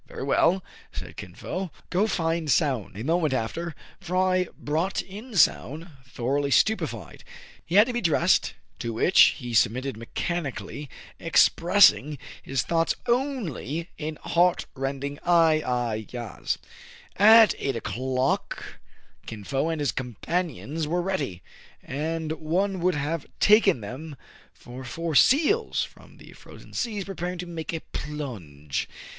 [0.07, 5.91] "Very well/* said Kin Fo." Go find Soun." A moment after, Fry brought in Soun,
[6.07, 7.23] thor oughly stupefied.
[7.63, 14.17] He had to be dressed, to which he submitted mechanically, expressing his thoughts only in
[14.23, 16.57] heart rending "Ai, ai, yas."
[17.17, 18.79] At eight o'clock
[19.27, 21.43] Kin Fo and his companions were ready;
[21.83, 24.15] and one would have taken them
[24.51, 28.89] for four seals from the frozen seas preparing to make a plunge.